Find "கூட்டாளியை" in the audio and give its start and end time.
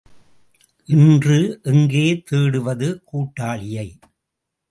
3.03-3.87